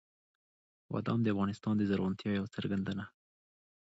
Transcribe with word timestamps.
بادام 0.93 1.19
د 1.23 1.27
افغانستان 1.33 1.73
د 1.77 1.81
زرغونتیا 1.89 2.29
یوه 2.37 2.53
څرګنده 2.55 2.91
نښه 2.99 3.13
ده. 3.13 3.15